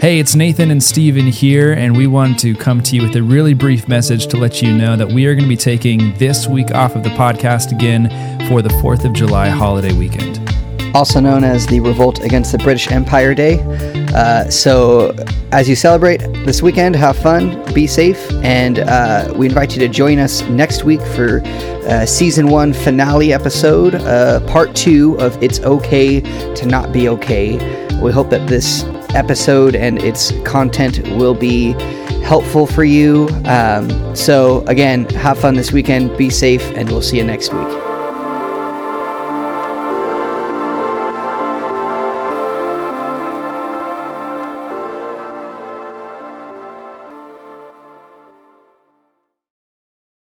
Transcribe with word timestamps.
Hey, 0.00 0.20
it's 0.20 0.36
Nathan 0.36 0.70
and 0.70 0.80
Steven 0.80 1.26
here, 1.26 1.72
and 1.72 1.96
we 1.96 2.06
want 2.06 2.38
to 2.38 2.54
come 2.54 2.80
to 2.84 2.94
you 2.94 3.02
with 3.02 3.16
a 3.16 3.22
really 3.22 3.52
brief 3.52 3.88
message 3.88 4.28
to 4.28 4.36
let 4.36 4.62
you 4.62 4.72
know 4.72 4.94
that 4.94 5.08
we 5.08 5.26
are 5.26 5.34
going 5.34 5.42
to 5.42 5.48
be 5.48 5.56
taking 5.56 6.14
this 6.18 6.46
week 6.46 6.70
off 6.70 6.94
of 6.94 7.02
the 7.02 7.08
podcast 7.10 7.72
again 7.72 8.08
for 8.48 8.62
the 8.62 8.68
4th 8.68 9.04
of 9.04 9.12
July 9.12 9.48
holiday 9.48 9.92
weekend. 9.92 10.38
Also 10.94 11.18
known 11.18 11.42
as 11.42 11.66
the 11.66 11.80
Revolt 11.80 12.20
Against 12.20 12.52
the 12.52 12.58
British 12.58 12.92
Empire 12.92 13.34
Day. 13.34 13.58
Uh, 14.14 14.48
so, 14.48 15.16
as 15.50 15.68
you 15.68 15.74
celebrate 15.74 16.18
this 16.46 16.62
weekend, 16.62 16.94
have 16.94 17.18
fun, 17.18 17.60
be 17.74 17.88
safe, 17.88 18.30
and 18.44 18.78
uh, 18.78 19.32
we 19.34 19.46
invite 19.46 19.74
you 19.74 19.80
to 19.80 19.88
join 19.88 20.20
us 20.20 20.42
next 20.42 20.84
week 20.84 21.00
for 21.00 21.42
uh, 21.88 22.06
season 22.06 22.50
one 22.50 22.72
finale 22.72 23.32
episode, 23.32 23.96
uh, 23.96 24.38
part 24.46 24.76
two 24.76 25.18
of 25.18 25.42
It's 25.42 25.58
Okay 25.58 26.20
to 26.54 26.66
Not 26.66 26.92
Be 26.92 27.08
Okay. 27.08 27.56
We 28.00 28.12
hope 28.12 28.30
that 28.30 28.46
this 28.46 28.84
episode 29.14 29.74
and 29.74 30.02
its 30.02 30.32
content 30.44 31.06
will 31.16 31.34
be 31.34 31.72
helpful 32.22 32.66
for 32.66 32.84
you. 32.84 33.28
Um, 33.44 34.14
so, 34.14 34.64
again, 34.66 35.06
have 35.10 35.38
fun 35.38 35.54
this 35.54 35.72
weekend, 35.72 36.16
be 36.18 36.30
safe, 36.30 36.62
and 36.76 36.88
we'll 36.90 37.02
see 37.02 37.16
you 37.16 37.24
next 37.24 37.52
week. 37.52 37.87